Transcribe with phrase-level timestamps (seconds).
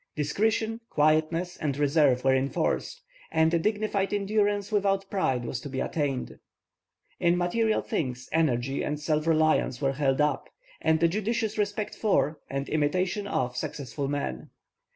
[0.15, 5.79] Discretion, quietness, and reserve were enforced, and a dignified endurance without pride was to be
[5.79, 6.39] attained.
[7.19, 10.49] In material things energy and self reliance were held up,
[10.81, 14.49] and a judicious respect for, and imitation of, successful men.